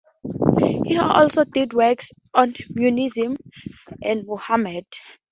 [0.87, 3.37] He also did works on Monism
[4.01, 4.87] and Muhammad.